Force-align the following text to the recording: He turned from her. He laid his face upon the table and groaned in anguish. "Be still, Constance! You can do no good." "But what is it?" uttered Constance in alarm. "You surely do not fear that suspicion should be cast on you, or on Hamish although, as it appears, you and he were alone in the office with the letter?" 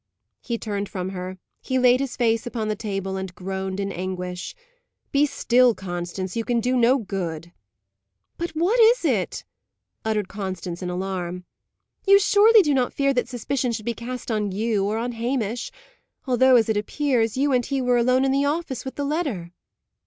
He 0.39 0.57
turned 0.57 0.89
from 0.89 1.09
her. 1.09 1.37
He 1.61 1.77
laid 1.77 1.99
his 1.99 2.17
face 2.17 2.47
upon 2.47 2.69
the 2.69 2.75
table 2.75 3.17
and 3.17 3.35
groaned 3.35 3.79
in 3.79 3.91
anguish. 3.91 4.55
"Be 5.11 5.27
still, 5.27 5.75
Constance! 5.75 6.35
You 6.35 6.43
can 6.43 6.59
do 6.59 6.75
no 6.75 6.97
good." 6.97 7.51
"But 8.35 8.49
what 8.55 8.79
is 8.79 9.05
it?" 9.05 9.45
uttered 10.03 10.27
Constance 10.27 10.81
in 10.81 10.89
alarm. 10.89 11.43
"You 12.07 12.17
surely 12.19 12.63
do 12.63 12.73
not 12.73 12.93
fear 12.93 13.13
that 13.13 13.29
suspicion 13.29 13.71
should 13.73 13.85
be 13.85 13.93
cast 13.93 14.31
on 14.31 14.51
you, 14.51 14.83
or 14.85 14.97
on 14.97 15.11
Hamish 15.11 15.69
although, 16.25 16.55
as 16.55 16.67
it 16.67 16.77
appears, 16.77 17.37
you 17.37 17.51
and 17.53 17.63
he 17.63 17.79
were 17.79 17.97
alone 17.97 18.25
in 18.25 18.31
the 18.31 18.43
office 18.43 18.83
with 18.83 18.95
the 18.95 19.05
letter?" 19.05 19.51